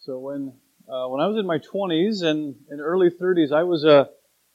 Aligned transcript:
So 0.00 0.18
when 0.18 0.54
uh, 0.88 1.06
when 1.08 1.20
I 1.20 1.26
was 1.26 1.36
in 1.38 1.46
my 1.46 1.58
20s 1.58 2.24
and, 2.24 2.56
and 2.68 2.80
early 2.80 3.10
30s, 3.10 3.52
I 3.52 3.62
was 3.62 3.84
a, 3.84 4.08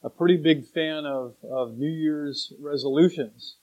a 0.03 0.09
pretty 0.09 0.37
big 0.37 0.65
fan 0.65 1.05
of, 1.05 1.35
of 1.49 1.77
New 1.77 1.89
Year's 1.89 2.51
resolutions. 2.59 3.57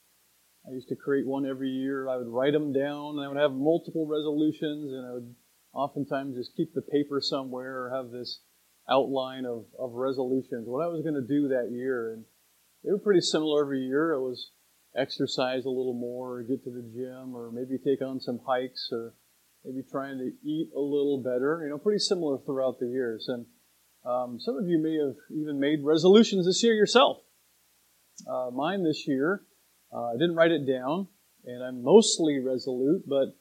I 0.66 0.72
used 0.72 0.88
to 0.88 0.96
create 0.96 1.26
one 1.26 1.45
every 1.45 1.68
year. 1.68 2.08
I 2.08 2.16
would 2.16 2.29
write 2.29 2.53
them 2.53 2.72
down. 2.72 3.18
I 3.18 3.29
would 3.29 3.37
have 3.37 3.53
multiple 3.53 4.06
resolutions, 4.06 4.92
and 4.92 5.06
I 5.06 5.12
would 5.12 5.34
oftentimes 5.74 6.37
just 6.37 6.56
keep 6.56 6.72
the 6.72 6.82
paper 6.82 7.21
somewhere 7.21 7.83
or 7.83 7.90
have 7.90 8.10
this 8.10 8.40
outline 8.88 9.44
of, 9.44 9.67
of 9.78 9.92
resolutions, 9.92 10.67
what 10.67 10.85
I 10.85 10.88
was 10.88 11.03
going 11.03 11.14
to 11.14 11.21
do 11.21 11.49
that 11.49 11.72
year. 11.72 12.12
And 12.12 12.24
they 12.85 12.92
were 12.92 12.99
pretty 12.99 13.21
similar 13.21 13.62
every 13.62 13.80
year. 13.80 14.12
It 14.12 14.21
was 14.21 14.51
exercise 14.96 15.64
a 15.64 15.71
little 15.71 15.94
more, 15.94 16.38
or 16.38 16.42
get 16.42 16.64
to 16.64 16.70
the 16.70 16.83
gym, 16.83 17.34
or 17.34 17.51
maybe 17.51 17.77
take 17.77 18.02
on 18.02 18.20
some 18.20 18.41
hikes, 18.46 18.88
or 18.92 19.14
maybe 19.65 19.83
trying 19.91 20.19
to 20.19 20.33
eat 20.47 20.70
a 20.77 20.80
little 20.80 21.23
better. 21.23 21.60
You 21.62 21.70
know, 21.70 21.78
pretty 21.78 21.98
similar 21.98 22.38
throughout 22.38 22.78
the 22.78 22.86
years. 22.86 23.27
And 23.28 23.46
um, 24.05 24.38
some 24.41 24.56
of 24.56 24.66
you 24.66 24.78
may 24.78 24.96
have 24.96 25.16
even 25.30 25.60
made 25.60 25.84
resolutions 25.84 26.46
this 26.46 26.62
year 26.62 26.74
yourself. 26.74 27.19
Uh, 28.28 28.50
mine 28.52 28.84
this 28.84 29.06
year, 29.06 29.42
uh, 29.92 30.10
I 30.10 30.12
didn't 30.14 30.36
write 30.36 30.50
it 30.50 30.66
down, 30.66 31.09
and 31.45 31.62
I'm 31.62 31.83
mostly 31.83 32.38
resolute, 32.38 33.05
but 33.06 33.34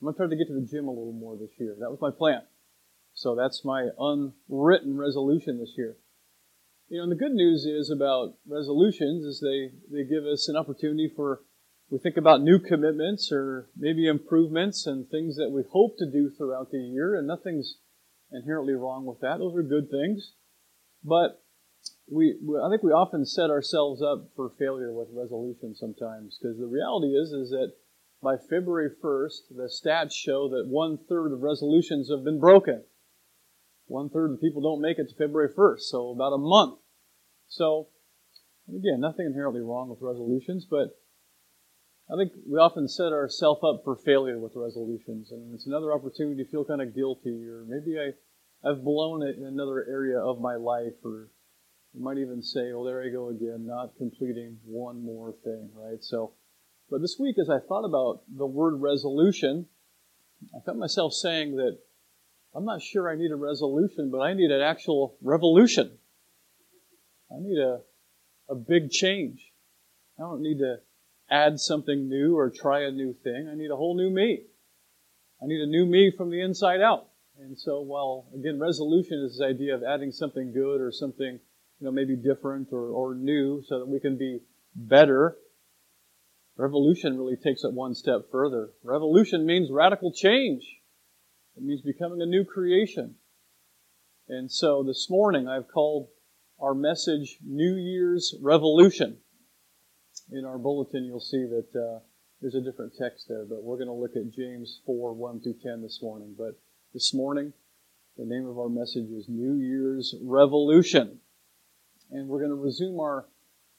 I'm 0.00 0.04
going 0.04 0.14
to 0.14 0.18
try 0.18 0.28
to 0.28 0.36
get 0.36 0.48
to 0.48 0.54
the 0.54 0.66
gym 0.66 0.86
a 0.86 0.90
little 0.90 1.12
more 1.12 1.36
this 1.36 1.50
year. 1.58 1.76
That 1.80 1.90
was 1.90 2.00
my 2.00 2.10
plan. 2.10 2.42
So 3.14 3.34
that's 3.34 3.64
my 3.64 3.88
unwritten 3.98 4.96
resolution 4.96 5.58
this 5.58 5.74
year. 5.76 5.96
You 6.88 6.98
know, 6.98 7.02
and 7.02 7.12
the 7.12 7.16
good 7.16 7.32
news 7.32 7.64
is 7.64 7.90
about 7.90 8.34
resolutions 8.46 9.24
is 9.24 9.40
they, 9.40 9.72
they 9.90 10.04
give 10.04 10.24
us 10.24 10.48
an 10.48 10.56
opportunity 10.56 11.12
for, 11.14 11.42
we 11.90 11.98
think 11.98 12.16
about 12.16 12.42
new 12.42 12.58
commitments 12.58 13.32
or 13.32 13.70
maybe 13.76 14.06
improvements 14.06 14.86
and 14.86 15.08
things 15.08 15.36
that 15.36 15.50
we 15.50 15.62
hope 15.72 15.96
to 15.98 16.10
do 16.10 16.30
throughout 16.30 16.70
the 16.70 16.78
year, 16.78 17.14
and 17.16 17.26
nothing's 17.26 17.78
inherently 18.30 18.74
wrong 18.74 19.06
with 19.06 19.20
that. 19.20 19.38
Those 19.38 19.56
are 19.56 19.62
good 19.62 19.90
things. 19.90 20.32
But 21.02 21.42
we, 22.10 22.34
I 22.62 22.68
think 22.68 22.82
we 22.82 22.90
often 22.90 23.24
set 23.24 23.50
ourselves 23.50 24.02
up 24.02 24.28
for 24.36 24.52
failure 24.58 24.92
with 24.92 25.08
resolutions 25.12 25.78
sometimes 25.78 26.38
because 26.40 26.58
the 26.58 26.66
reality 26.66 27.08
is, 27.08 27.30
is 27.30 27.50
that 27.50 27.72
by 28.22 28.36
February 28.36 28.90
1st, 29.02 29.56
the 29.56 29.70
stats 29.70 30.12
show 30.12 30.48
that 30.48 30.66
one 30.66 30.98
third 31.08 31.32
of 31.32 31.40
resolutions 31.40 32.10
have 32.10 32.24
been 32.24 32.40
broken. 32.40 32.84
One 33.86 34.10
third 34.10 34.32
of 34.32 34.40
people 34.40 34.60
don't 34.60 34.82
make 34.82 34.98
it 34.98 35.08
to 35.08 35.14
February 35.14 35.48
1st, 35.56 35.80
so 35.80 36.10
about 36.10 36.34
a 36.34 36.38
month. 36.38 36.80
So, 37.46 37.88
again, 38.68 39.00
nothing 39.00 39.26
inherently 39.26 39.62
wrong 39.62 39.88
with 39.88 40.00
resolutions, 40.02 40.66
but 40.68 40.98
I 42.10 42.16
think 42.16 42.32
we 42.46 42.58
often 42.58 42.88
set 42.88 43.12
ourselves 43.12 43.60
up 43.62 43.82
for 43.84 43.94
failure 43.96 44.38
with 44.38 44.52
resolutions, 44.56 45.30
and 45.30 45.54
it's 45.54 45.66
another 45.66 45.92
opportunity 45.92 46.42
to 46.42 46.50
feel 46.50 46.64
kind 46.64 46.80
of 46.80 46.94
guilty, 46.94 47.46
or 47.46 47.64
maybe 47.68 47.98
I, 47.98 48.68
I've 48.68 48.82
blown 48.82 49.22
it 49.22 49.36
in 49.36 49.44
another 49.44 49.86
area 49.86 50.18
of 50.18 50.40
my 50.40 50.56
life, 50.56 50.94
or 51.04 51.28
you 51.92 52.02
might 52.02 52.16
even 52.16 52.42
say, 52.42 52.72
"Oh, 52.72 52.84
there 52.84 53.02
I 53.02 53.10
go 53.10 53.28
again, 53.28 53.66
not 53.66 53.96
completing 53.98 54.58
one 54.64 55.04
more 55.04 55.34
thing." 55.44 55.70
Right? 55.74 56.02
So, 56.02 56.32
but 56.90 57.02
this 57.02 57.16
week, 57.20 57.36
as 57.38 57.50
I 57.50 57.58
thought 57.58 57.84
about 57.84 58.22
the 58.34 58.46
word 58.46 58.80
resolution, 58.80 59.66
I 60.56 60.64
found 60.64 60.78
myself 60.78 61.12
saying 61.12 61.56
that 61.56 61.78
I'm 62.54 62.64
not 62.64 62.80
sure 62.80 63.10
I 63.10 63.16
need 63.16 63.32
a 63.32 63.36
resolution, 63.36 64.10
but 64.10 64.20
I 64.20 64.32
need 64.32 64.50
an 64.50 64.62
actual 64.62 65.16
revolution. 65.20 65.98
I 67.30 67.38
need 67.38 67.58
a, 67.58 67.80
a 68.48 68.54
big 68.54 68.90
change. 68.90 69.52
I 70.18 70.22
don't 70.22 70.40
need 70.40 70.58
to 70.60 70.80
add 71.30 71.60
something 71.60 72.08
new 72.08 72.36
or 72.36 72.50
try 72.50 72.84
a 72.84 72.90
new 72.90 73.14
thing. 73.24 73.48
I 73.50 73.54
need 73.54 73.70
a 73.70 73.76
whole 73.76 73.96
new 73.96 74.10
me. 74.10 74.44
I 75.42 75.46
need 75.46 75.60
a 75.60 75.66
new 75.66 75.86
me 75.86 76.12
from 76.16 76.30
the 76.30 76.40
inside 76.40 76.80
out. 76.80 77.08
And 77.40 77.58
so, 77.58 77.80
while 77.80 78.26
again, 78.34 78.58
resolution 78.58 79.22
is 79.24 79.38
this 79.38 79.46
idea 79.46 79.74
of 79.74 79.82
adding 79.84 80.10
something 80.10 80.52
good 80.52 80.80
or 80.80 80.90
something, 80.90 81.38
you 81.78 81.84
know, 81.84 81.92
maybe 81.92 82.16
different 82.16 82.68
or, 82.72 82.88
or 82.88 83.14
new 83.14 83.62
so 83.66 83.78
that 83.78 83.88
we 83.88 84.00
can 84.00 84.18
be 84.18 84.40
better, 84.74 85.36
revolution 86.56 87.16
really 87.16 87.36
takes 87.36 87.62
it 87.62 87.72
one 87.72 87.94
step 87.94 88.30
further. 88.32 88.70
Revolution 88.82 89.46
means 89.46 89.70
radical 89.70 90.12
change. 90.12 90.64
It 91.56 91.62
means 91.62 91.80
becoming 91.82 92.20
a 92.22 92.26
new 92.26 92.44
creation. 92.44 93.14
And 94.28 94.50
so 94.50 94.82
this 94.82 95.08
morning 95.08 95.48
I've 95.48 95.68
called 95.68 96.08
our 96.60 96.74
message 96.74 97.38
New 97.44 97.76
Year's 97.76 98.34
Revolution. 98.42 99.18
In 100.30 100.44
our 100.44 100.58
bulletin, 100.58 101.04
you'll 101.04 101.20
see 101.20 101.44
that 101.46 101.68
uh, 101.74 102.00
there's 102.40 102.54
a 102.54 102.60
different 102.60 102.92
text 102.98 103.26
there, 103.28 103.46
but 103.46 103.62
we're 103.62 103.76
going 103.78 103.88
to 103.88 103.94
look 103.94 104.14
at 104.14 104.30
James 104.30 104.80
4 104.84 105.14
1 105.14 105.40
through 105.40 105.56
10 105.62 105.80
this 105.80 106.00
morning. 106.02 106.34
But 106.36 106.58
this 106.92 107.14
morning, 107.14 107.54
the 108.18 108.26
name 108.26 108.46
of 108.46 108.58
our 108.58 108.68
message 108.68 109.10
is 109.10 109.26
New 109.28 109.54
Year's 109.54 110.14
Revolution. 110.20 111.20
And 112.10 112.28
we're 112.28 112.40
going 112.40 112.50
to 112.50 112.62
resume 112.62 113.00
our, 113.00 113.26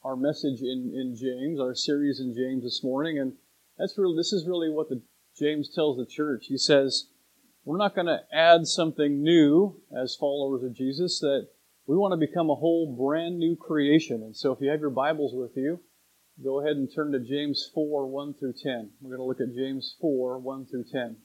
our 0.04 0.16
message 0.16 0.62
in, 0.62 0.92
in 0.96 1.16
James, 1.16 1.60
our 1.60 1.76
series 1.76 2.20
in 2.20 2.34
James 2.34 2.64
this 2.64 2.84
morning. 2.84 3.20
And 3.20 3.34
that's 3.78 3.98
really, 3.98 4.18
this 4.18 4.34
is 4.34 4.48
really 4.48 4.70
what 4.70 4.90
the 4.90 5.02
James 5.38 5.70
tells 5.74 5.98
the 5.98 6.06
church. 6.06 6.48
He 6.48 6.58
says, 6.58 7.10
we're 7.64 7.78
not 7.78 7.94
going 7.94 8.08
to 8.08 8.22
add 8.34 8.66
something 8.66 9.22
new 9.22 9.81
as 9.96 10.16
followers 10.16 10.64
of 10.64 10.74
Jesus, 10.74 11.20
that 11.20 11.48
we 11.86 11.96
want 11.96 12.14
to 12.14 12.18
become 12.18 12.50
a 12.50 12.56
whole 12.56 12.96
brand 12.96 13.38
new 13.38 13.56
creation. 13.56 14.24
And 14.24 14.36
so 14.36 14.52
if 14.52 14.60
you 14.62 14.70
have 14.70 14.80
your 14.80 14.90
Bibles 14.90 15.34
with 15.36 15.56
you, 15.56 15.80
go 16.44 16.61
ahead 16.61 16.77
and 16.77 16.89
turn 16.94 17.11
to 17.11 17.19
James 17.19 17.69
4, 17.73 18.07
1 18.07 18.33
through 18.35 18.53
10. 18.63 18.91
We're 19.01 19.17
going 19.17 19.19
to 19.19 19.23
look 19.23 19.41
at 19.41 19.55
James 19.55 19.95
4, 20.00 20.39
1 20.39 20.66
through 20.67 20.85
10. 20.91 21.17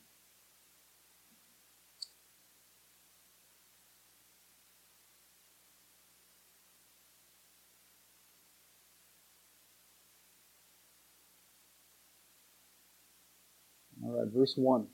All 14.05 14.19
right, 14.19 14.33
verse 14.35 14.55
1. 14.57 14.89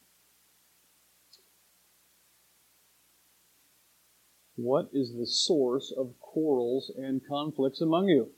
What 4.56 4.90
is 4.92 5.14
the 5.14 5.26
source 5.26 5.92
of 5.96 6.14
quarrels 6.20 6.92
and 6.96 7.22
conflicts 7.26 7.80
among 7.80 8.08
you? 8.08 8.30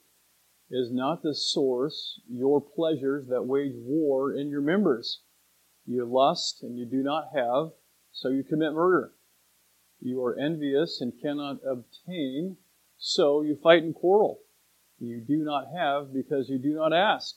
Is 0.74 0.90
not 0.90 1.22
the 1.22 1.34
source 1.34 2.18
your 2.26 2.58
pleasures 2.58 3.26
that 3.28 3.42
wage 3.42 3.74
war 3.76 4.32
in 4.32 4.48
your 4.48 4.62
members? 4.62 5.20
You 5.84 6.06
lust 6.06 6.62
and 6.62 6.78
you 6.78 6.86
do 6.86 7.02
not 7.02 7.28
have, 7.34 7.72
so 8.10 8.30
you 8.30 8.42
commit 8.42 8.72
murder. 8.72 9.12
You 10.00 10.24
are 10.24 10.38
envious 10.38 11.02
and 11.02 11.12
cannot 11.20 11.58
obtain, 11.62 12.56
so 12.96 13.42
you 13.42 13.54
fight 13.62 13.82
and 13.82 13.94
quarrel. 13.94 14.40
You 14.98 15.20
do 15.20 15.44
not 15.44 15.66
have 15.76 16.10
because 16.10 16.48
you 16.48 16.58
do 16.58 16.72
not 16.72 16.94
ask. 16.94 17.36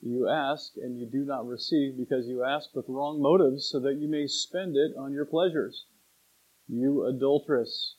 You 0.00 0.30
ask 0.30 0.72
and 0.76 0.98
you 0.98 1.04
do 1.04 1.26
not 1.26 1.46
receive 1.46 1.98
because 1.98 2.26
you 2.26 2.42
ask 2.42 2.74
with 2.74 2.86
wrong 2.88 3.20
motives 3.20 3.68
so 3.70 3.80
that 3.80 3.98
you 3.98 4.08
may 4.08 4.26
spend 4.26 4.76
it 4.78 4.96
on 4.96 5.12
your 5.12 5.26
pleasures. 5.26 5.84
You 6.68 7.04
adulteress, 7.04 7.96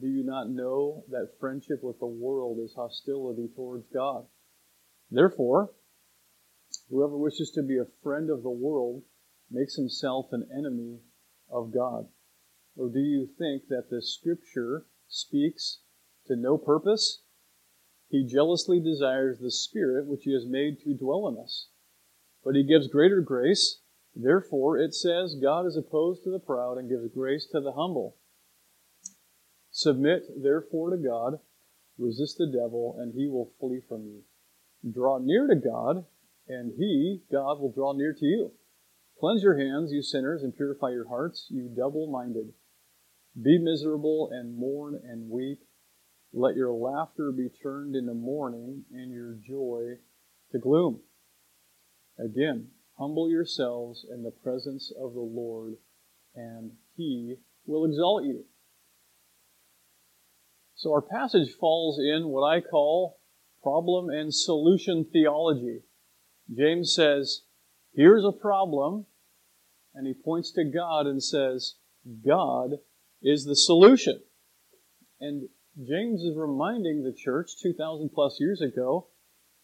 do 0.00 0.06
you 0.06 0.24
not 0.24 0.50
know 0.50 1.04
that 1.10 1.38
friendship 1.38 1.82
with 1.82 1.98
the 2.00 2.06
world 2.06 2.58
is 2.58 2.74
hostility 2.74 3.48
towards 3.54 3.86
God? 3.92 4.26
Therefore, 5.10 5.70
whoever 6.90 7.16
wishes 7.16 7.50
to 7.52 7.62
be 7.62 7.78
a 7.78 7.86
friend 8.02 8.30
of 8.30 8.42
the 8.42 8.50
world 8.50 9.02
makes 9.50 9.76
himself 9.76 10.26
an 10.32 10.48
enemy 10.52 10.98
of 11.50 11.72
God. 11.72 12.08
Or 12.76 12.88
do 12.88 12.98
you 12.98 13.26
think 13.38 13.68
that 13.68 13.88
the 13.90 14.02
scripture 14.02 14.86
speaks 15.06 15.80
to 16.26 16.34
no 16.34 16.58
purpose? 16.58 17.22
He 18.08 18.24
jealously 18.24 18.80
desires 18.80 19.38
the 19.38 19.50
Spirit 19.50 20.06
which 20.06 20.24
He 20.24 20.32
has 20.32 20.46
made 20.46 20.80
to 20.80 20.94
dwell 20.94 21.28
in 21.28 21.38
us. 21.38 21.68
But 22.44 22.54
He 22.54 22.62
gives 22.62 22.88
greater 22.88 23.20
grace. 23.20 23.80
Therefore, 24.14 24.78
it 24.78 24.94
says, 24.94 25.36
God 25.40 25.66
is 25.66 25.76
opposed 25.76 26.22
to 26.24 26.30
the 26.30 26.38
proud 26.38 26.78
and 26.78 26.88
gives 26.88 27.08
grace 27.12 27.46
to 27.52 27.60
the 27.60 27.72
humble. 27.72 28.16
Submit 29.76 30.42
therefore 30.42 30.90
to 30.90 30.96
God, 30.96 31.40
resist 31.98 32.38
the 32.38 32.46
devil, 32.46 32.96
and 32.98 33.12
he 33.12 33.28
will 33.28 33.52
flee 33.58 33.80
from 33.88 34.04
you. 34.04 34.22
Draw 34.90 35.18
near 35.18 35.46
to 35.46 35.56
God, 35.56 36.06
and 36.48 36.72
he, 36.78 37.22
God, 37.30 37.60
will 37.60 37.72
draw 37.72 37.92
near 37.92 38.14
to 38.14 38.24
you. 38.24 38.52
Cleanse 39.18 39.42
your 39.42 39.58
hands, 39.58 39.92
you 39.92 40.02
sinners, 40.02 40.42
and 40.42 40.56
purify 40.56 40.90
your 40.90 41.08
hearts, 41.08 41.48
you 41.50 41.68
double 41.68 42.10
minded. 42.10 42.52
Be 43.40 43.58
miserable 43.58 44.30
and 44.32 44.56
mourn 44.56 45.00
and 45.04 45.28
weep. 45.28 45.58
Let 46.32 46.56
your 46.56 46.72
laughter 46.72 47.32
be 47.32 47.48
turned 47.62 47.96
into 47.96 48.14
mourning 48.14 48.84
and 48.92 49.12
your 49.12 49.34
joy 49.34 49.98
to 50.52 50.58
gloom. 50.58 51.00
Again, 52.18 52.68
Humble 52.98 53.28
yourselves 53.28 54.06
in 54.08 54.22
the 54.22 54.30
presence 54.30 54.92
of 54.92 55.14
the 55.14 55.20
Lord, 55.20 55.74
and 56.34 56.72
he 56.96 57.36
will 57.66 57.84
exalt 57.84 58.24
you. 58.24 58.44
So 60.74 60.92
our 60.92 61.02
passage 61.02 61.52
falls 61.58 61.98
in 61.98 62.28
what 62.28 62.42
I 62.42 62.60
call 62.60 63.18
problem 63.62 64.10
and 64.10 64.34
solution 64.34 65.06
theology. 65.10 65.80
James 66.54 66.94
says, 66.94 67.42
here's 67.94 68.24
a 68.24 68.32
problem, 68.32 69.06
and 69.94 70.06
he 70.06 70.12
points 70.12 70.52
to 70.52 70.64
God 70.64 71.06
and 71.06 71.22
says, 71.22 71.76
God 72.26 72.72
is 73.22 73.44
the 73.44 73.56
solution. 73.56 74.20
And 75.20 75.48
James 75.78 76.22
is 76.22 76.36
reminding 76.36 77.02
the 77.02 77.14
church 77.16 77.52
2,000 77.62 78.10
plus 78.10 78.38
years 78.38 78.60
ago, 78.60 79.08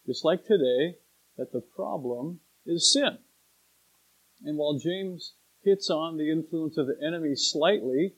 just 0.07 0.25
like 0.25 0.43
today, 0.43 0.97
that 1.37 1.51
the 1.51 1.61
problem 1.61 2.39
is 2.65 2.91
sin. 2.91 3.17
And 4.43 4.57
while 4.57 4.79
James 4.79 5.33
hits 5.63 5.89
on 5.89 6.17
the 6.17 6.31
influence 6.31 6.77
of 6.77 6.87
the 6.87 6.97
enemy 7.05 7.35
slightly, 7.35 8.15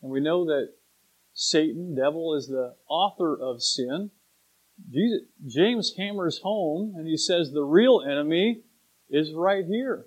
and 0.00 0.10
we 0.10 0.20
know 0.20 0.44
that 0.44 0.68
Satan, 1.34 1.94
devil, 1.94 2.34
is 2.34 2.46
the 2.46 2.76
author 2.88 3.36
of 3.36 3.62
sin, 3.62 4.10
Jesus, 4.90 5.22
James 5.46 5.94
hammers 5.96 6.38
home 6.38 6.94
and 6.96 7.06
he 7.06 7.16
says 7.16 7.52
the 7.52 7.64
real 7.64 8.00
enemy 8.00 8.62
is 9.08 9.32
right 9.32 9.64
here. 9.64 10.06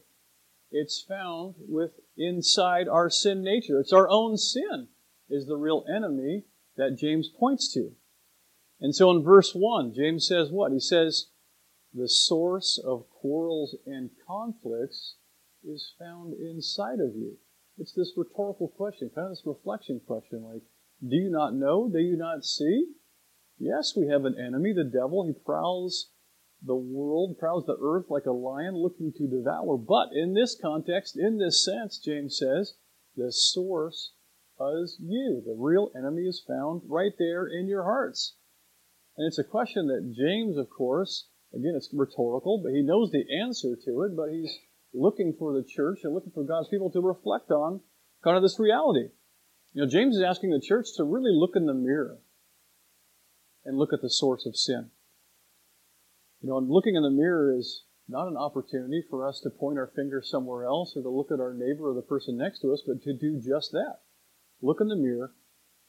It's 0.71 1.01
found 1.01 1.55
with 1.59 1.91
inside 2.17 2.87
our 2.87 3.09
sin 3.09 3.41
nature. 3.43 3.79
It's 3.79 3.93
our 3.93 4.09
own 4.09 4.37
sin 4.37 4.89
is 5.29 5.45
the 5.45 5.55
real 5.55 5.85
enemy 5.93 6.45
that 6.75 6.97
James 6.97 7.29
points 7.29 7.73
to. 7.73 7.91
And 8.79 8.93
so 8.93 9.09
in 9.11 9.23
verse 9.23 9.53
1, 9.53 9.93
James 9.93 10.27
says 10.27 10.51
what? 10.51 10.71
He 10.71 10.79
says, 10.79 11.27
the 11.93 12.09
source 12.09 12.77
of 12.83 13.09
quarrels 13.09 13.75
and 13.85 14.11
conflicts 14.27 15.15
is 15.63 15.93
found 15.97 16.33
inside 16.33 16.99
of 16.99 17.15
you. 17.15 17.37
It's 17.77 17.93
this 17.93 18.13
rhetorical 18.15 18.67
question, 18.67 19.09
kind 19.15 19.27
of 19.27 19.31
this 19.31 19.45
reflection 19.45 20.01
question 20.05 20.43
like, 20.43 20.63
do 21.01 21.15
you 21.15 21.29
not 21.29 21.53
know? 21.53 21.89
Do 21.91 21.99
you 21.99 22.17
not 22.17 22.43
see? 22.43 22.85
Yes, 23.59 23.93
we 23.95 24.07
have 24.07 24.25
an 24.25 24.35
enemy, 24.39 24.73
the 24.73 24.83
devil. 24.83 25.25
He 25.25 25.33
prowls 25.33 26.11
the 26.61 26.75
world, 26.75 27.37
prowls 27.37 27.65
the 27.65 27.77
earth 27.81 28.05
like 28.09 28.25
a 28.25 28.31
lion 28.31 28.75
looking 28.75 29.11
to 29.17 29.27
devour. 29.27 29.77
But 29.77 30.09
in 30.13 30.33
this 30.33 30.57
context, 30.59 31.17
in 31.17 31.37
this 31.37 31.63
sense, 31.63 31.99
James 31.99 32.37
says, 32.37 32.75
the 33.15 33.31
source 33.31 34.13
is 34.59 34.97
you. 34.99 35.41
The 35.45 35.55
real 35.57 35.91
enemy 35.95 36.23
is 36.23 36.43
found 36.47 36.81
right 36.87 37.13
there 37.17 37.45
in 37.45 37.67
your 37.67 37.83
hearts. 37.83 38.35
And 39.17 39.27
it's 39.27 39.39
a 39.39 39.43
question 39.43 39.87
that 39.87 40.15
James, 40.15 40.57
of 40.57 40.69
course, 40.69 41.27
again, 41.53 41.73
it's 41.75 41.89
rhetorical, 41.93 42.61
but 42.63 42.73
he 42.73 42.81
knows 42.81 43.11
the 43.11 43.25
answer 43.41 43.75
to 43.85 44.01
it, 44.03 44.15
but 44.15 44.29
he's 44.29 44.55
looking 44.93 45.35
for 45.37 45.53
the 45.53 45.67
church 45.67 45.99
and 46.03 46.13
looking 46.13 46.31
for 46.31 46.43
God's 46.43 46.69
people 46.69 46.91
to 46.91 47.01
reflect 47.01 47.51
on 47.51 47.81
kind 48.23 48.37
of 48.37 48.43
this 48.43 48.59
reality. 48.59 49.09
You 49.77 49.83
know, 49.83 49.89
James 49.89 50.15
is 50.15 50.23
asking 50.23 50.49
the 50.49 50.59
church 50.59 50.87
to 50.95 51.03
really 51.03 51.29
look 51.31 51.51
in 51.55 51.67
the 51.67 51.73
mirror 51.75 52.17
and 53.63 53.77
look 53.77 53.93
at 53.93 54.01
the 54.01 54.09
source 54.09 54.47
of 54.47 54.55
sin. 54.55 54.89
You 56.41 56.49
know, 56.49 56.57
and 56.57 56.67
looking 56.67 56.95
in 56.95 57.03
the 57.03 57.11
mirror 57.11 57.55
is 57.55 57.83
not 58.09 58.27
an 58.27 58.37
opportunity 58.37 59.03
for 59.07 59.23
us 59.23 59.39
to 59.41 59.51
point 59.51 59.77
our 59.77 59.91
finger 59.95 60.23
somewhere 60.25 60.65
else 60.65 60.97
or 60.97 61.03
to 61.03 61.09
look 61.09 61.31
at 61.31 61.39
our 61.39 61.53
neighbor 61.53 61.91
or 61.91 61.93
the 61.93 62.01
person 62.01 62.37
next 62.37 62.61
to 62.61 62.73
us, 62.73 62.81
but 62.87 63.03
to 63.03 63.13
do 63.13 63.39
just 63.39 63.71
that. 63.73 63.99
Look 64.63 64.81
in 64.81 64.87
the 64.87 64.95
mirror 64.95 65.33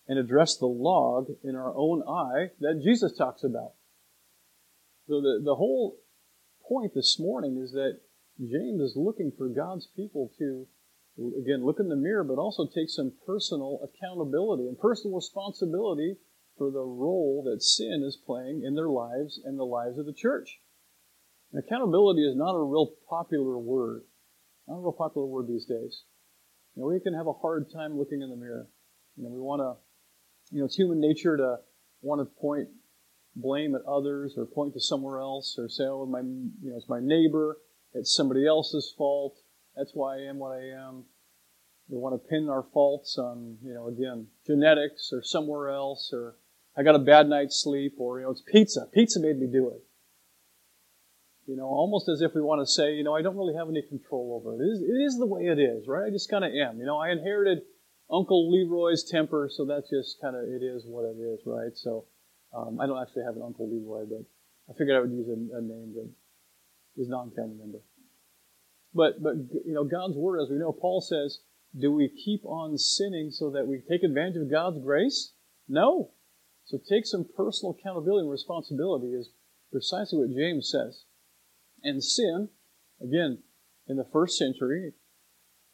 and 0.06 0.18
address 0.18 0.58
the 0.58 0.66
log 0.66 1.28
in 1.42 1.56
our 1.56 1.74
own 1.74 2.02
eye 2.06 2.50
that 2.60 2.82
Jesus 2.84 3.16
talks 3.16 3.42
about. 3.42 3.72
So 5.06 5.22
the, 5.22 5.40
the 5.42 5.54
whole 5.54 5.96
point 6.68 6.92
this 6.94 7.18
morning 7.18 7.56
is 7.56 7.72
that 7.72 8.00
James 8.38 8.82
is 8.82 8.96
looking 8.96 9.32
for 9.34 9.48
God's 9.48 9.88
people 9.96 10.30
to, 10.38 10.66
again, 11.18 11.64
look 11.64 11.80
in 11.80 11.88
the 11.88 11.96
mirror, 11.96 12.24
but 12.24 12.38
also 12.38 12.66
take 12.66 12.88
some 12.88 13.12
personal 13.26 13.80
accountability 13.82 14.66
and 14.66 14.78
personal 14.78 15.16
responsibility 15.16 16.16
for 16.56 16.70
the 16.70 16.82
role 16.82 17.42
that 17.44 17.62
sin 17.62 18.02
is 18.06 18.18
playing 18.24 18.62
in 18.64 18.74
their 18.74 18.88
lives 18.88 19.40
and 19.44 19.58
the 19.58 19.64
lives 19.64 19.98
of 19.98 20.06
the 20.06 20.12
church. 20.12 20.60
And 21.52 21.62
accountability 21.62 22.22
is 22.22 22.36
not 22.36 22.54
a 22.54 22.62
real 22.62 22.94
popular 23.08 23.58
word. 23.58 24.02
Not 24.66 24.76
a 24.76 24.80
real 24.80 24.92
popular 24.92 25.26
word 25.26 25.46
these 25.48 25.64
days. 25.64 26.04
You 26.74 26.82
know, 26.82 26.88
we 26.88 27.00
can 27.00 27.14
have 27.14 27.26
a 27.26 27.32
hard 27.32 27.66
time 27.72 27.96
looking 27.96 28.22
in 28.22 28.30
the 28.30 28.36
mirror. 28.36 28.68
You 29.16 29.24
know, 29.24 29.30
we 29.30 29.40
want 29.40 29.60
to, 29.60 30.54
you 30.54 30.60
know, 30.60 30.66
it's 30.66 30.76
human 30.76 31.00
nature 31.00 31.36
to 31.36 31.56
want 32.02 32.20
to 32.20 32.40
point 32.40 32.68
blame 33.34 33.74
at 33.74 33.82
others 33.82 34.34
or 34.36 34.46
point 34.46 34.74
to 34.74 34.80
somewhere 34.80 35.20
else 35.20 35.56
or 35.58 35.68
say, 35.68 35.84
oh, 35.84 36.06
my, 36.06 36.20
you 36.20 36.70
know, 36.70 36.76
it's 36.76 36.88
my 36.88 37.00
neighbor. 37.00 37.58
It's 37.94 38.14
somebody 38.14 38.46
else's 38.46 38.92
fault. 38.96 39.36
That's 39.78 39.92
why 39.94 40.16
I 40.16 40.20
am 40.22 40.38
what 40.38 40.52
I 40.52 40.70
am. 40.70 41.04
We 41.88 41.96
want 41.96 42.20
to 42.20 42.28
pin 42.28 42.48
our 42.50 42.66
faults 42.74 43.16
on, 43.16 43.56
you 43.64 43.72
know, 43.72 43.86
again, 43.86 44.26
genetics 44.46 45.10
or 45.12 45.22
somewhere 45.22 45.70
else 45.70 46.10
or 46.12 46.34
I 46.78 46.84
got 46.84 46.94
a 46.94 47.00
bad 47.00 47.28
night's 47.28 47.60
sleep, 47.60 47.94
or, 47.98 48.20
you 48.20 48.24
know, 48.24 48.30
it's 48.30 48.42
pizza. 48.42 48.86
Pizza 48.94 49.18
made 49.18 49.36
me 49.36 49.48
do 49.48 49.70
it. 49.70 49.82
You 51.46 51.56
know, 51.56 51.64
almost 51.64 52.08
as 52.08 52.22
if 52.22 52.36
we 52.36 52.40
want 52.40 52.60
to 52.60 52.66
say, 52.70 52.94
you 52.94 53.02
know, 53.02 53.16
I 53.16 53.22
don't 53.22 53.36
really 53.36 53.56
have 53.56 53.68
any 53.68 53.82
control 53.82 54.38
over 54.38 54.54
it. 54.54 54.64
It 54.64 54.70
is, 54.70 54.80
it 54.82 55.02
is 55.02 55.18
the 55.18 55.26
way 55.26 55.46
it 55.46 55.58
is, 55.58 55.88
right? 55.88 56.06
I 56.06 56.10
just 56.10 56.30
kind 56.30 56.44
of 56.44 56.52
am. 56.52 56.78
You 56.78 56.86
know, 56.86 56.96
I 56.96 57.10
inherited 57.10 57.62
Uncle 58.08 58.52
Leroy's 58.52 59.02
temper, 59.02 59.50
so 59.50 59.64
that's 59.64 59.90
just 59.90 60.20
kind 60.20 60.36
of, 60.36 60.44
it 60.44 60.62
is 60.62 60.84
what 60.86 61.02
it 61.02 61.18
is, 61.18 61.40
right? 61.46 61.74
So, 61.74 62.04
um, 62.56 62.78
I 62.80 62.86
don't 62.86 63.02
actually 63.02 63.24
have 63.24 63.34
an 63.34 63.42
Uncle 63.42 63.68
Leroy, 63.68 64.06
but 64.06 64.22
I 64.70 64.78
figured 64.78 64.96
I 64.96 65.00
would 65.00 65.10
use 65.10 65.26
a, 65.28 65.58
a 65.58 65.60
name 65.60 65.94
that 65.96 66.08
is 67.02 67.08
non-family 67.08 67.56
member. 67.58 67.78
But, 68.94 69.22
but, 69.22 69.34
you 69.64 69.74
know, 69.74 69.84
God's 69.84 70.16
Word, 70.16 70.40
as 70.40 70.50
we 70.50 70.58
know, 70.58 70.72
Paul 70.72 71.00
says, 71.00 71.40
do 71.78 71.92
we 71.92 72.08
keep 72.08 72.44
on 72.44 72.78
sinning 72.78 73.30
so 73.30 73.50
that 73.50 73.66
we 73.66 73.82
take 73.88 74.02
advantage 74.02 74.36
of 74.36 74.50
God's 74.50 74.78
grace? 74.82 75.32
No. 75.68 76.12
So 76.64 76.78
take 76.78 77.06
some 77.06 77.26
personal 77.36 77.76
accountability 77.78 78.22
and 78.22 78.30
responsibility 78.30 79.08
is 79.08 79.30
precisely 79.70 80.18
what 80.18 80.36
James 80.36 80.70
says. 80.70 81.04
And 81.82 82.02
sin, 82.02 82.48
again, 83.02 83.42
in 83.86 83.96
the 83.96 84.08
first 84.12 84.36
century, 84.36 84.92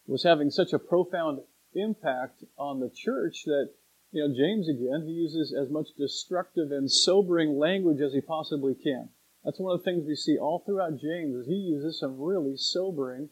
was 0.06 0.24
having 0.24 0.50
such 0.50 0.72
a 0.72 0.78
profound 0.78 1.40
impact 1.74 2.44
on 2.58 2.80
the 2.80 2.90
church 2.90 3.44
that, 3.46 3.70
you 4.10 4.22
know, 4.22 4.34
James 4.34 4.68
again, 4.68 5.04
he 5.06 5.12
uses 5.12 5.54
as 5.58 5.70
much 5.70 5.88
destructive 5.98 6.70
and 6.70 6.90
sobering 6.90 7.58
language 7.58 8.00
as 8.00 8.12
he 8.12 8.20
possibly 8.20 8.74
can. 8.74 9.08
That's 9.44 9.60
one 9.60 9.74
of 9.74 9.80
the 9.80 9.84
things 9.84 10.04
we 10.06 10.16
see 10.16 10.38
all 10.38 10.62
throughout 10.64 10.98
James 10.98 11.34
is 11.34 11.46
he 11.46 11.54
uses 11.54 12.00
some 12.00 12.18
really 12.18 12.56
sobering 12.56 13.28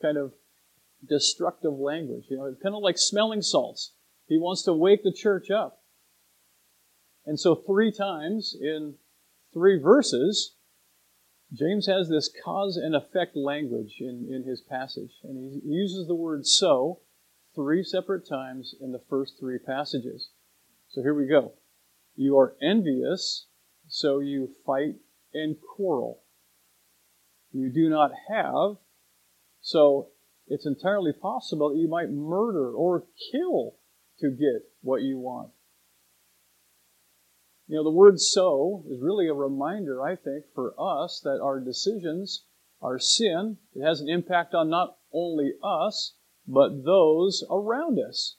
kind 0.00 0.16
of 0.16 0.32
destructive 1.06 1.74
language. 1.74 2.26
You 2.28 2.38
know, 2.38 2.44
it's 2.46 2.62
kind 2.62 2.74
of 2.74 2.82
like 2.82 2.98
smelling 2.98 3.42
salts. 3.42 3.92
He 4.28 4.38
wants 4.38 4.62
to 4.64 4.72
wake 4.72 5.02
the 5.02 5.12
church 5.12 5.50
up. 5.50 5.82
And 7.24 7.38
so, 7.38 7.56
three 7.56 7.90
times 7.90 8.56
in 8.60 8.94
three 9.52 9.80
verses, 9.80 10.54
James 11.52 11.86
has 11.86 12.08
this 12.08 12.30
cause 12.44 12.76
and 12.76 12.94
effect 12.94 13.36
language 13.36 13.96
in, 14.00 14.28
in 14.30 14.44
his 14.44 14.60
passage. 14.60 15.12
And 15.24 15.36
he, 15.36 15.60
he 15.64 15.74
uses 15.74 16.06
the 16.06 16.14
word 16.14 16.46
so 16.46 17.00
three 17.54 17.82
separate 17.82 18.28
times 18.28 18.74
in 18.80 18.92
the 18.92 19.02
first 19.10 19.34
three 19.40 19.58
passages. 19.58 20.30
So, 20.88 21.02
here 21.02 21.14
we 21.14 21.26
go. 21.26 21.54
You 22.14 22.38
are 22.38 22.56
envious, 22.62 23.46
so 23.88 24.20
you 24.20 24.48
fight 24.64 24.94
and 25.36 25.56
quarrel. 25.60 26.22
You 27.52 27.70
do 27.72 27.88
not 27.88 28.10
have, 28.28 28.76
so 29.60 30.08
it's 30.48 30.66
entirely 30.66 31.12
possible 31.12 31.70
that 31.70 31.78
you 31.78 31.88
might 31.88 32.10
murder 32.10 32.72
or 32.72 33.06
kill 33.32 33.76
to 34.20 34.30
get 34.30 34.62
what 34.82 35.02
you 35.02 35.18
want. 35.18 35.50
You 37.68 37.76
know, 37.76 37.84
the 37.84 37.90
word 37.90 38.20
so 38.20 38.84
is 38.88 39.02
really 39.02 39.26
a 39.28 39.34
reminder, 39.34 40.02
I 40.02 40.14
think, 40.14 40.44
for 40.54 40.74
us 40.78 41.20
that 41.24 41.40
our 41.42 41.58
decisions, 41.60 42.44
our 42.80 42.98
sin, 42.98 43.58
it 43.74 43.84
has 43.84 44.00
an 44.00 44.08
impact 44.08 44.54
on 44.54 44.70
not 44.70 44.98
only 45.12 45.54
us, 45.62 46.14
but 46.46 46.84
those 46.84 47.44
around 47.50 47.98
us. 47.98 48.36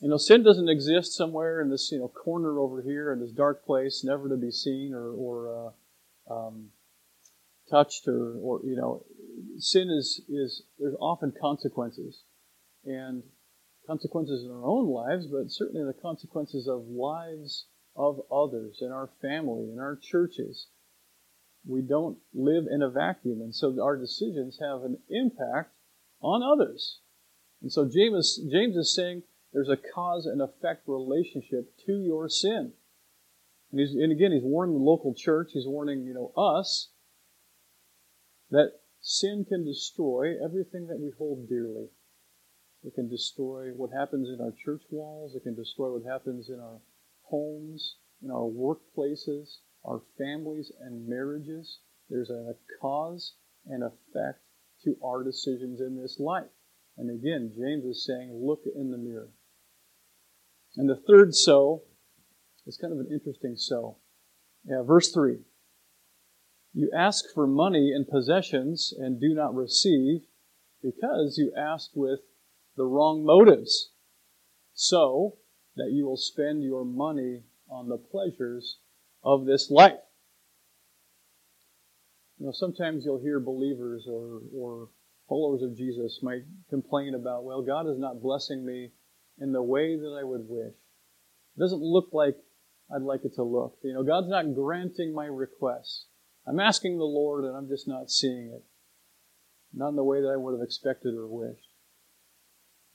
You 0.00 0.08
know, 0.08 0.16
sin 0.16 0.44
doesn't 0.44 0.68
exist 0.68 1.16
somewhere 1.16 1.60
in 1.60 1.70
this, 1.70 1.90
you 1.90 1.98
know, 1.98 2.08
corner 2.08 2.60
over 2.60 2.82
here 2.82 3.12
in 3.12 3.20
this 3.20 3.32
dark 3.32 3.64
place, 3.64 4.04
never 4.04 4.28
to 4.28 4.36
be 4.36 4.50
seen 4.50 4.94
or, 4.94 5.10
or 5.10 5.72
uh, 6.30 6.32
um, 6.32 6.68
touched 7.68 8.06
or, 8.06 8.34
or, 8.40 8.60
you 8.64 8.76
know, 8.76 9.04
sin 9.58 9.90
is, 9.90 10.22
is, 10.28 10.62
there's 10.78 10.94
often 11.00 11.32
consequences. 11.40 12.22
And 12.84 13.24
consequences 13.88 14.44
in 14.44 14.50
our 14.50 14.64
own 14.64 14.86
lives, 14.86 15.26
but 15.26 15.50
certainly 15.50 15.84
the 15.84 16.00
consequences 16.00 16.68
of 16.68 16.86
lives 16.86 17.66
of 17.96 18.20
others 18.30 18.78
in 18.80 18.92
our 18.92 19.10
family, 19.20 19.70
in 19.72 19.78
our 19.80 19.98
churches. 20.00 20.68
We 21.66 21.82
don't 21.82 22.18
live 22.32 22.66
in 22.70 22.82
a 22.82 22.90
vacuum, 22.90 23.40
and 23.40 23.54
so 23.54 23.82
our 23.82 23.96
decisions 23.96 24.58
have 24.60 24.84
an 24.84 24.98
impact 25.10 25.72
on 26.20 26.42
others. 26.42 27.00
And 27.62 27.72
so 27.72 27.88
James, 27.92 28.38
James 28.50 28.76
is 28.76 28.94
saying 28.94 29.22
there's 29.52 29.68
a 29.68 29.76
cause 29.76 30.26
and 30.26 30.40
effect 30.40 30.82
relationship 30.86 31.72
to 31.86 31.92
your 31.92 32.28
sin. 32.28 32.72
And, 33.72 33.80
and 33.80 34.12
again, 34.12 34.32
he's 34.32 34.42
warning 34.42 34.74
the 34.76 34.84
local 34.84 35.14
church, 35.14 35.50
he's 35.52 35.66
warning, 35.66 36.04
you 36.04 36.14
know, 36.14 36.32
us 36.36 36.90
that 38.50 38.72
sin 39.00 39.44
can 39.48 39.64
destroy 39.64 40.34
everything 40.42 40.86
that 40.88 40.98
we 40.98 41.12
hold 41.18 41.48
dearly. 41.48 41.88
It 42.84 42.94
can 42.94 43.08
destroy 43.08 43.70
what 43.74 43.90
happens 43.90 44.28
in 44.28 44.40
our 44.40 44.52
church 44.52 44.82
walls. 44.90 45.34
It 45.34 45.42
can 45.42 45.54
destroy 45.54 45.92
what 45.92 46.10
happens 46.10 46.48
in 46.48 46.60
our 46.60 46.80
homes, 47.22 47.96
in 48.22 48.30
our 48.30 48.48
workplaces, 48.48 49.58
our 49.84 50.02
families 50.16 50.72
and 50.80 51.08
marriages. 51.08 51.80
There's 52.08 52.30
a 52.30 52.54
cause 52.80 53.34
and 53.66 53.82
effect 53.82 54.40
to 54.84 54.96
our 55.04 55.24
decisions 55.24 55.80
in 55.80 56.00
this 56.00 56.18
life. 56.20 56.50
And 56.96 57.10
again, 57.10 57.52
James 57.56 57.84
is 57.84 58.06
saying, 58.06 58.32
look 58.32 58.62
in 58.74 58.90
the 58.90 58.98
mirror. 58.98 59.30
And 60.78 60.88
the 60.88 60.96
third 60.96 61.34
so 61.34 61.82
is 62.64 62.76
kind 62.76 62.92
of 62.92 63.00
an 63.00 63.08
interesting 63.12 63.56
so. 63.56 63.96
Yeah, 64.64 64.82
verse 64.82 65.10
3. 65.10 65.38
You 66.72 66.90
ask 66.96 67.24
for 67.34 67.48
money 67.48 67.90
and 67.92 68.06
possessions 68.06 68.94
and 68.96 69.20
do 69.20 69.34
not 69.34 69.56
receive 69.56 70.20
because 70.80 71.36
you 71.36 71.52
ask 71.58 71.90
with 71.94 72.20
the 72.76 72.84
wrong 72.84 73.24
motives, 73.24 73.90
so 74.72 75.38
that 75.74 75.90
you 75.90 76.06
will 76.06 76.16
spend 76.16 76.62
your 76.62 76.84
money 76.84 77.42
on 77.68 77.88
the 77.88 77.98
pleasures 77.98 78.78
of 79.24 79.46
this 79.46 79.72
life. 79.72 79.98
You 82.38 82.46
know, 82.46 82.52
sometimes 82.52 83.04
you'll 83.04 83.20
hear 83.20 83.40
believers 83.40 84.06
or, 84.08 84.42
or 84.54 84.90
followers 85.28 85.62
of 85.62 85.76
Jesus 85.76 86.20
might 86.22 86.42
complain 86.70 87.16
about, 87.16 87.42
well, 87.42 87.62
God 87.62 87.88
is 87.88 87.98
not 87.98 88.22
blessing 88.22 88.64
me 88.64 88.92
in 89.40 89.52
the 89.52 89.62
way 89.62 89.96
that 89.96 90.18
I 90.20 90.24
would 90.24 90.48
wish. 90.48 90.74
It 91.56 91.60
doesn't 91.60 91.82
look 91.82 92.10
like 92.12 92.36
I'd 92.94 93.02
like 93.02 93.24
it 93.24 93.34
to 93.34 93.42
look. 93.42 93.78
You 93.82 93.94
know, 93.94 94.02
God's 94.02 94.28
not 94.28 94.54
granting 94.54 95.14
my 95.14 95.26
requests. 95.26 96.06
I'm 96.46 96.60
asking 96.60 96.96
the 96.96 97.04
Lord 97.04 97.44
and 97.44 97.56
I'm 97.56 97.68
just 97.68 97.86
not 97.86 98.10
seeing 98.10 98.50
it. 98.54 98.64
Not 99.74 99.90
in 99.90 99.96
the 99.96 100.04
way 100.04 100.22
that 100.22 100.28
I 100.28 100.36
would 100.36 100.52
have 100.52 100.62
expected 100.62 101.14
or 101.14 101.26
wished. 101.26 101.68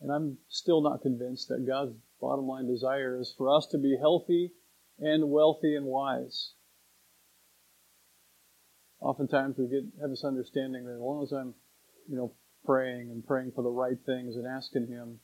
And 0.01 0.11
I'm 0.11 0.37
still 0.49 0.81
not 0.81 1.01
convinced 1.01 1.49
that 1.49 1.67
God's 1.67 1.93
bottom 2.19 2.47
line 2.47 2.67
desire 2.67 3.19
is 3.19 3.33
for 3.37 3.55
us 3.55 3.67
to 3.67 3.77
be 3.77 3.95
healthy 3.99 4.51
and 4.99 5.29
wealthy 5.29 5.75
and 5.75 5.85
wise. 5.85 6.53
Oftentimes 8.99 9.57
we 9.57 9.67
get 9.67 9.83
have 10.01 10.09
this 10.09 10.23
understanding 10.23 10.85
that 10.85 10.93
as 10.93 10.99
long 10.99 11.23
as 11.23 11.31
I'm, 11.31 11.53
you 12.09 12.15
know, 12.15 12.33
praying 12.65 13.11
and 13.11 13.25
praying 13.25 13.51
for 13.53 13.61
the 13.61 13.69
right 13.69 13.97
things 14.05 14.35
and 14.35 14.47
asking 14.47 14.87
Him, 14.87 15.19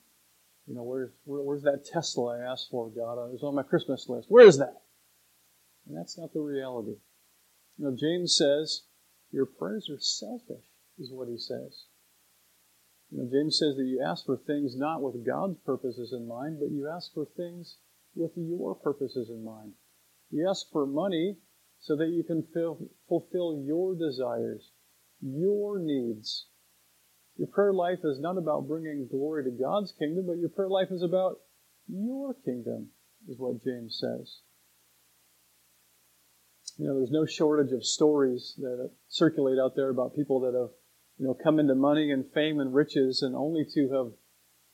you 0.69 0.75
know, 0.75 0.83
where's 0.83 1.09
where, 1.25 1.41
where's 1.41 1.63
that 1.63 1.83
Tesla 1.83 2.37
I 2.37 2.51
asked 2.51 2.67
for, 2.69 2.89
God? 2.89 3.13
It 3.25 3.33
was 3.33 3.43
on 3.43 3.55
my 3.55 3.63
Christmas 3.63 4.07
list. 4.07 4.27
Where 4.29 4.45
is 4.45 4.59
that? 4.59 4.83
And 5.87 5.97
that's 5.97 6.15
not 6.15 6.31
the 6.31 6.41
reality. 6.41 6.97
You 7.77 7.85
know, 7.85 7.97
James 7.99 8.37
says 8.37 8.83
your 9.31 9.47
prayers 9.47 9.89
are 9.89 9.99
selfish, 9.99 10.65
is 10.99 11.11
what 11.11 11.27
he 11.27 11.39
says. 11.39 11.85
You 13.09 13.17
know, 13.17 13.29
James 13.31 13.57
says 13.57 13.77
that 13.77 13.85
you 13.85 14.03
ask 14.05 14.27
for 14.27 14.37
things 14.37 14.77
not 14.77 15.01
with 15.01 15.25
God's 15.25 15.57
purposes 15.65 16.13
in 16.13 16.27
mind, 16.27 16.59
but 16.59 16.69
you 16.69 16.87
ask 16.87 17.11
for 17.15 17.25
things 17.25 17.77
with 18.13 18.31
your 18.35 18.75
purposes 18.75 19.29
in 19.29 19.43
mind. 19.43 19.73
You 20.29 20.47
ask 20.47 20.67
for 20.71 20.85
money 20.85 21.37
so 21.79 21.95
that 21.95 22.09
you 22.09 22.23
can 22.23 22.45
fulfill 23.07 23.63
your 23.65 23.95
desires, 23.95 24.69
your 25.19 25.79
needs. 25.79 26.45
Your 27.39 27.47
prayer 27.47 27.71
life 27.71 27.99
is 28.03 28.19
not 28.19 28.37
about 28.37 28.67
bringing 28.67 29.07
glory 29.09 29.45
to 29.45 29.49
God's 29.49 29.93
kingdom, 29.97 30.25
but 30.27 30.37
your 30.37 30.49
prayer 30.49 30.67
life 30.67 30.89
is 30.91 31.01
about 31.01 31.39
your 31.87 32.33
kingdom, 32.33 32.89
is 33.29 33.39
what 33.39 33.63
James 33.63 33.97
says. 33.97 34.41
You 36.77 36.87
know, 36.87 36.97
there's 36.97 37.11
no 37.11 37.25
shortage 37.25 37.71
of 37.71 37.85
stories 37.85 38.55
that 38.57 38.91
circulate 39.07 39.57
out 39.57 39.71
there 39.77 39.89
about 39.89 40.17
people 40.17 40.41
that 40.41 40.53
have 40.53 40.71
you 41.17 41.27
know, 41.27 41.33
come 41.33 41.59
into 41.59 41.75
money 41.75 42.11
and 42.11 42.25
fame 42.33 42.59
and 42.59 42.73
riches 42.73 43.21
and 43.21 43.33
only 43.33 43.65
to 43.73 43.89
have 43.89 44.11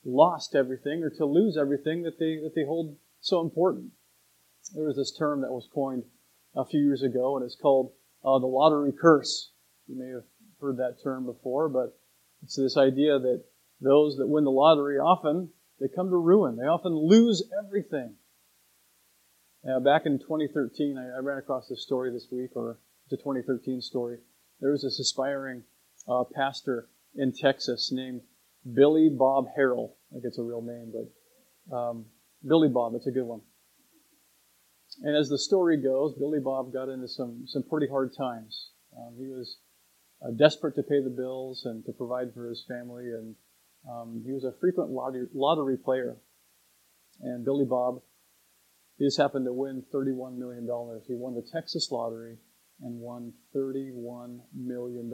lost 0.04 0.56
everything 0.56 1.04
or 1.04 1.12
to 1.12 1.26
lose 1.26 1.58
everything 1.60 2.02
that 2.02 2.18
they, 2.18 2.38
that 2.38 2.54
they 2.56 2.66
hold 2.66 2.98
so 3.20 3.42
important. 3.42 3.92
There 4.74 4.86
was 4.86 4.96
this 4.96 5.16
term 5.16 5.42
that 5.42 5.52
was 5.52 5.70
coined 5.72 6.04
a 6.56 6.66
few 6.66 6.80
years 6.80 7.04
ago, 7.04 7.38
and 7.38 7.46
it's 7.46 7.58
called 7.60 7.94
uh, 8.24 8.40
the 8.40 8.48
lottery 8.48 8.92
curse. 8.92 9.52
You 9.88 10.00
may 10.00 10.10
have 10.10 10.24
heard 10.60 10.78
that 10.78 11.04
term 11.04 11.28
before, 11.28 11.70
but 11.70 11.96
it's 12.46 12.56
this 12.56 12.78
idea 12.78 13.20
that 13.20 13.44
those 13.82 14.18
that 14.18 14.28
win 14.28 14.46
the 14.46 14.52
lottery 14.52 14.98
often 14.98 15.50
they 15.80 15.88
come 15.94 16.10
to 16.10 16.16
ruin. 16.16 16.56
They 16.56 16.68
often 16.68 16.94
lose 16.94 17.44
everything. 17.64 18.16
Now, 19.64 19.80
back 19.80 20.06
in 20.06 20.20
2013, 20.20 20.98
I, 20.98 21.18
I 21.18 21.20
ran 21.20 21.38
across 21.38 21.68
this 21.68 21.84
story 21.84 22.12
this 22.12 22.28
week, 22.32 22.52
or 22.56 22.80
it's 23.06 23.14
a 23.14 23.18
2013 23.18 23.82
story. 23.82 24.20
There 24.62 24.72
was 24.72 24.84
this 24.84 25.00
aspiring 25.00 25.64
uh, 26.08 26.24
pastor 26.34 26.88
in 27.16 27.34
Texas 27.34 27.92
named 27.92 28.22
Billy 28.74 29.10
Bob 29.10 29.48
Harrell. 29.58 29.94
I 30.12 30.14
think 30.14 30.26
it's 30.26 30.40
a 30.40 30.44
real 30.44 30.62
name, 30.62 30.94
but 30.94 31.76
um, 31.76 32.06
Billy 32.48 32.70
Bob, 32.70 32.94
it's 32.96 33.08
a 33.08 33.12
good 33.12 33.26
one. 33.26 33.42
And 35.02 35.18
as 35.18 35.28
the 35.28 35.40
story 35.40 35.82
goes, 35.82 36.14
Billy 36.14 36.40
Bob 36.40 36.72
got 36.72 36.88
into 36.88 37.08
some, 37.08 37.44
some 37.48 37.64
pretty 37.64 37.88
hard 37.88 38.14
times. 38.16 38.72
Um, 38.96 39.16
he 39.18 39.28
was 39.28 39.58
uh, 40.26 40.32
desperate 40.32 40.76
to 40.76 40.84
pay 40.84 41.02
the 41.04 41.10
bills 41.10 41.66
and 41.66 41.86
to 41.86 41.92
provide 41.92 42.34
for 42.34 42.50
his 42.50 42.64
family, 42.68 43.06
and 43.06 43.36
um, 43.90 44.24
he 44.26 44.32
was 44.32 44.44
a 44.44 44.54
frequent 44.60 44.90
lottery, 44.90 45.28
lottery 45.34 45.78
player. 45.78 46.18
And 47.22 47.46
Billy 47.46 47.66
Bob, 47.66 48.02
he 48.98 49.06
just 49.06 49.18
happened 49.18 49.46
to 49.46 49.54
win 49.54 49.84
$31 49.94 50.38
million. 50.38 50.68
He 51.08 51.16
won 51.16 51.36
the 51.36 51.48
Texas 51.54 51.90
lottery 51.92 52.38
and 52.82 53.00
won 53.00 53.34
$31 53.56 54.40
million. 54.54 55.12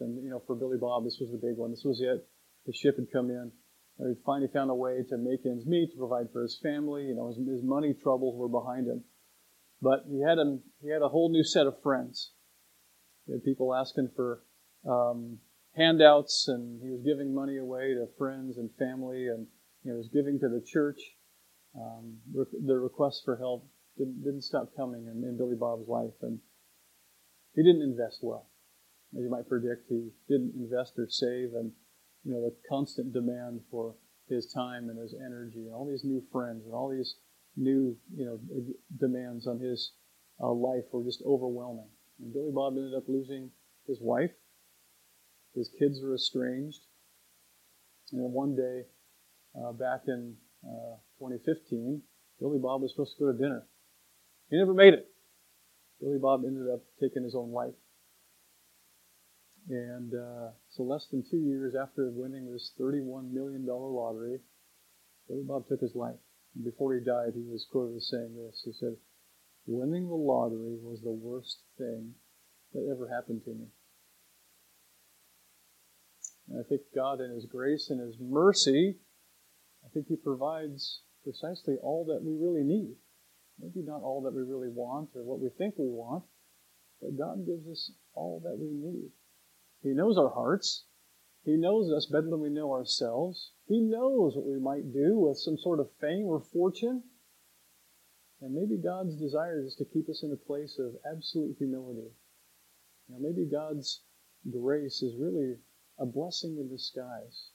And, 0.00 0.24
you 0.24 0.30
know, 0.30 0.42
for 0.46 0.56
Billy 0.56 0.78
Bob, 0.80 1.04
this 1.04 1.18
was 1.20 1.30
the 1.30 1.46
big 1.46 1.56
one. 1.56 1.70
This 1.70 1.84
was 1.84 2.00
it. 2.00 2.26
The 2.66 2.72
ship 2.72 2.96
had 2.96 3.12
come 3.12 3.30
in. 3.30 3.52
He 3.98 4.14
finally 4.26 4.48
found 4.52 4.70
a 4.70 4.74
way 4.74 5.04
to 5.08 5.16
make 5.16 5.46
ends 5.46 5.66
meet, 5.66 5.92
to 5.92 5.98
provide 5.98 6.32
for 6.32 6.42
his 6.42 6.58
family. 6.60 7.04
You 7.04 7.14
know, 7.14 7.28
his, 7.28 7.36
his 7.36 7.62
money 7.62 7.94
troubles 7.94 8.36
were 8.36 8.48
behind 8.48 8.88
him. 8.88 9.04
But 9.80 10.04
he 10.08 10.20
had, 10.22 10.38
a, 10.38 10.58
he 10.82 10.90
had 10.90 11.02
a 11.02 11.08
whole 11.08 11.30
new 11.30 11.44
set 11.44 11.66
of 11.66 11.80
friends. 11.82 12.32
He 13.26 13.32
had 13.32 13.44
people 13.44 13.74
asking 13.74 14.10
for 14.16 14.42
um, 14.88 15.38
handouts, 15.76 16.48
and 16.48 16.80
he 16.82 16.90
was 16.90 17.02
giving 17.02 17.34
money 17.34 17.58
away 17.58 17.94
to 17.94 18.06
friends 18.18 18.58
and 18.58 18.70
family, 18.78 19.28
and 19.28 19.46
he 19.82 19.90
was 19.90 20.08
giving 20.08 20.38
to 20.40 20.48
the 20.48 20.62
church. 20.64 21.00
Um, 21.76 22.18
the 22.32 22.78
requests 22.78 23.22
for 23.24 23.36
help 23.36 23.66
didn't, 23.98 24.22
didn't 24.22 24.42
stop 24.42 24.70
coming 24.76 25.06
in, 25.06 25.24
in 25.24 25.36
Billy 25.36 25.56
Bob's 25.58 25.88
life. 25.88 26.14
And 26.22 26.38
he 27.54 27.62
didn't 27.62 27.82
invest 27.82 28.18
well. 28.22 28.48
As 29.16 29.22
you 29.22 29.30
might 29.30 29.48
predict, 29.48 29.88
he 29.88 30.10
didn't 30.28 30.54
invest 30.56 30.94
or 30.98 31.08
save, 31.08 31.54
and 31.54 31.70
you 32.24 32.32
know 32.32 32.42
the 32.42 32.54
constant 32.68 33.12
demand 33.12 33.60
for 33.70 33.94
his 34.28 34.52
time 34.52 34.88
and 34.88 34.98
his 34.98 35.14
energy, 35.14 35.66
and 35.66 35.74
all 35.74 35.86
these 35.88 36.02
new 36.04 36.22
friends, 36.32 36.64
and 36.64 36.74
all 36.74 36.88
these 36.88 37.16
new 37.56 37.96
you 38.16 38.24
know 38.24 38.40
demands 38.98 39.46
on 39.46 39.60
his 39.60 39.92
uh, 40.42 40.50
life 40.50 40.82
were 40.90 41.04
just 41.04 41.22
overwhelming. 41.24 41.88
And 42.18 42.32
Billy 42.32 42.50
Bob 42.52 42.74
ended 42.76 42.94
up 42.94 43.04
losing 43.06 43.50
his 43.86 43.98
wife. 44.00 44.32
His 45.54 45.70
kids 45.78 46.00
were 46.02 46.14
estranged. 46.14 46.80
And 48.12 48.20
then 48.20 48.32
one 48.32 48.56
day, 48.56 48.82
uh, 49.56 49.72
back 49.72 50.02
in 50.08 50.34
uh, 50.64 50.96
2015, 51.18 52.02
Billy 52.40 52.58
Bob 52.58 52.82
was 52.82 52.92
supposed 52.92 53.16
to 53.16 53.24
go 53.24 53.32
to 53.32 53.38
dinner. 53.38 53.66
He 54.50 54.58
never 54.58 54.74
made 54.74 54.94
it. 54.94 55.06
Billy 56.00 56.18
Bob 56.18 56.44
ended 56.44 56.68
up 56.72 56.82
taking 57.00 57.22
his 57.22 57.34
own 57.34 57.52
life. 57.52 57.74
And 59.68 60.12
uh, 60.12 60.50
so, 60.68 60.82
less 60.82 61.06
than 61.10 61.24
two 61.30 61.38
years 61.38 61.74
after 61.74 62.10
winning 62.10 62.52
this 62.52 62.72
$31 62.78 63.32
million 63.32 63.64
lottery, 63.64 64.40
Billy 65.28 65.42
Bob 65.42 65.66
took 65.68 65.80
his 65.80 65.94
life. 65.94 66.20
And 66.54 66.64
before 66.64 66.94
he 66.94 67.00
died, 67.00 67.32
he 67.34 67.44
was 67.48 67.66
quoted 67.70 67.96
as 67.96 68.08
saying 68.10 68.36
this 68.36 68.62
He 68.64 68.72
said, 68.72 68.96
Winning 69.66 70.08
the 70.08 70.14
lottery 70.14 70.76
was 70.82 71.00
the 71.00 71.10
worst 71.10 71.60
thing 71.78 72.14
that 72.74 72.86
ever 72.90 73.08
happened 73.08 73.44
to 73.44 73.50
me. 73.50 73.66
And 76.48 76.60
I 76.60 76.68
think 76.68 76.82
God, 76.94 77.20
in 77.20 77.30
His 77.30 77.46
grace 77.46 77.90
and 77.90 78.00
His 78.00 78.16
mercy, 78.20 78.96
I 79.84 79.88
think 79.92 80.06
He 80.08 80.16
provides 80.16 81.02
precisely 81.22 81.76
all 81.82 82.04
that 82.06 82.22
we 82.22 82.36
really 82.36 82.64
need. 82.64 82.96
Maybe 83.58 83.82
not 83.86 84.02
all 84.02 84.22
that 84.22 84.34
we 84.34 84.42
really 84.42 84.68
want 84.68 85.10
or 85.14 85.22
what 85.22 85.40
we 85.40 85.48
think 85.48 85.74
we 85.78 85.88
want, 85.88 86.24
but 87.00 87.16
God 87.16 87.46
gives 87.46 87.66
us 87.68 87.92
all 88.14 88.40
that 88.44 88.58
we 88.58 88.68
need. 88.70 89.10
He 89.82 89.90
knows 89.90 90.18
our 90.18 90.30
hearts. 90.30 90.84
He 91.44 91.56
knows 91.56 91.92
us 91.92 92.06
better 92.06 92.30
than 92.30 92.40
we 92.40 92.48
know 92.48 92.72
ourselves. 92.72 93.52
He 93.66 93.80
knows 93.80 94.34
what 94.34 94.46
we 94.46 94.58
might 94.58 94.92
do 94.92 95.18
with 95.18 95.38
some 95.38 95.58
sort 95.58 95.78
of 95.78 95.90
fame 96.00 96.26
or 96.26 96.40
fortune. 96.40 97.02
And 98.40 98.54
maybe 98.54 98.76
God's 98.82 99.14
desire 99.16 99.62
is 99.64 99.74
to 99.76 99.84
keep 99.84 100.08
us 100.08 100.22
in 100.22 100.32
a 100.32 100.36
place 100.36 100.78
of 100.78 100.96
absolute 101.10 101.56
humility. 101.58 102.10
Know, 103.08 103.18
maybe 103.20 103.44
God's 103.44 104.02
grace 104.50 105.02
is 105.02 105.16
really 105.18 105.56
a 105.98 106.06
blessing 106.06 106.58
in 106.58 106.68
disguise. 106.68 107.50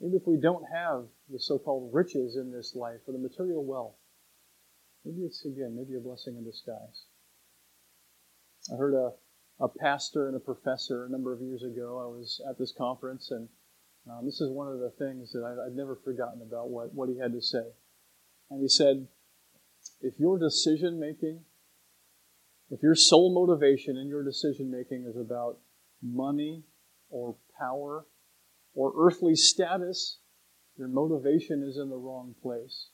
Maybe 0.00 0.16
if 0.16 0.26
we 0.26 0.36
don't 0.36 0.64
have 0.72 1.06
the 1.28 1.40
so-called 1.40 1.90
riches 1.92 2.36
in 2.36 2.52
this 2.52 2.74
life 2.74 3.00
or 3.06 3.12
the 3.12 3.18
material 3.18 3.64
wealth, 3.64 3.96
Maybe 5.04 5.22
it's, 5.22 5.44
again, 5.44 5.74
maybe 5.74 5.96
a 5.96 6.00
blessing 6.00 6.36
in 6.36 6.44
disguise. 6.44 7.06
I 8.70 8.76
heard 8.76 8.94
a, 8.94 9.12
a 9.58 9.68
pastor 9.68 10.28
and 10.28 10.36
a 10.36 10.40
professor 10.40 11.06
a 11.06 11.08
number 11.08 11.32
of 11.32 11.40
years 11.40 11.62
ago. 11.62 11.98
I 12.02 12.06
was 12.06 12.42
at 12.48 12.58
this 12.58 12.74
conference, 12.76 13.30
and 13.30 13.48
um, 14.10 14.26
this 14.26 14.40
is 14.40 14.50
one 14.50 14.68
of 14.68 14.80
the 14.80 14.90
things 14.90 15.32
that 15.32 15.44
I, 15.44 15.66
I've 15.66 15.72
never 15.72 15.96
forgotten 15.96 16.42
about 16.42 16.68
what, 16.68 16.92
what 16.94 17.08
he 17.08 17.18
had 17.18 17.32
to 17.32 17.40
say. 17.40 17.64
And 18.50 18.60
he 18.60 18.68
said, 18.68 19.06
if 20.02 20.18
your 20.18 20.38
decision 20.38 21.00
making, 21.00 21.40
if 22.70 22.82
your 22.82 22.94
sole 22.94 23.32
motivation 23.32 23.96
in 23.96 24.08
your 24.08 24.24
decision 24.24 24.70
making 24.70 25.06
is 25.08 25.16
about 25.16 25.58
money 26.02 26.64
or 27.10 27.36
power 27.58 28.06
or 28.74 28.92
earthly 28.96 29.34
status, 29.34 30.18
your 30.76 30.88
motivation 30.88 31.62
is 31.62 31.76
in 31.76 31.88
the 31.88 31.96
wrong 31.96 32.34
place. 32.42 32.88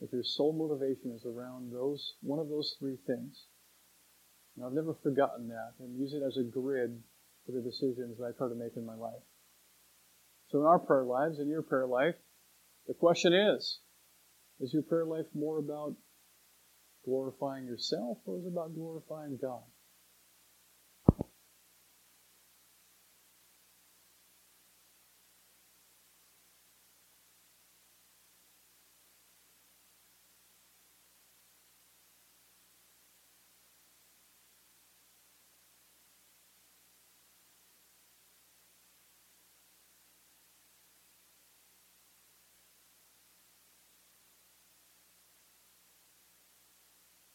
If 0.00 0.12
your 0.12 0.22
sole 0.22 0.52
motivation 0.52 1.12
is 1.12 1.26
around 1.26 1.72
those 1.72 2.14
one 2.22 2.38
of 2.38 2.48
those 2.48 2.76
three 2.78 2.96
things, 3.06 3.46
and 4.56 4.64
I've 4.64 4.72
never 4.72 4.94
forgotten 5.02 5.48
that 5.48 5.74
and 5.80 5.98
use 5.98 6.14
it 6.14 6.22
as 6.26 6.36
a 6.36 6.44
grid 6.44 7.02
for 7.44 7.52
the 7.52 7.62
decisions 7.62 8.18
that 8.18 8.24
I 8.24 8.36
try 8.36 8.48
to 8.48 8.54
make 8.54 8.76
in 8.76 8.86
my 8.86 8.94
life. 8.94 9.22
So 10.48 10.60
in 10.60 10.66
our 10.66 10.78
prayer 10.78 11.04
lives, 11.04 11.38
in 11.38 11.48
your 11.48 11.62
prayer 11.62 11.86
life, 11.86 12.14
the 12.86 12.94
question 12.94 13.34
is, 13.34 13.80
is 14.60 14.72
your 14.72 14.82
prayer 14.82 15.04
life 15.04 15.26
more 15.34 15.58
about 15.58 15.94
glorifying 17.04 17.66
yourself 17.66 18.18
or 18.24 18.38
is 18.38 18.44
it 18.44 18.48
about 18.48 18.74
glorifying 18.74 19.38
God? 19.40 19.62